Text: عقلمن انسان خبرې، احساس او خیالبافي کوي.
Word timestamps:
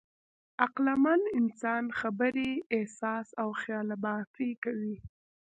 عقلمن 0.63 1.21
انسان 1.39 1.83
خبرې، 1.99 2.51
احساس 2.75 3.27
او 3.41 3.49
خیالبافي 3.61 4.49
کوي. 4.63 4.95